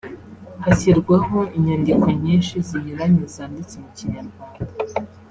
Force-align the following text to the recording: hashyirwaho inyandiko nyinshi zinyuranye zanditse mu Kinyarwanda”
hashyirwaho 0.63 1.37
inyandiko 1.57 2.07
nyinshi 2.23 2.55
zinyuranye 2.67 3.23
zanditse 3.33 3.75
mu 3.83 3.89
Kinyarwanda” 3.97 4.65